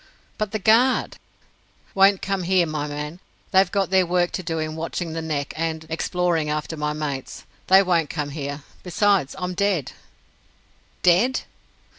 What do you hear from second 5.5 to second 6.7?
and exploring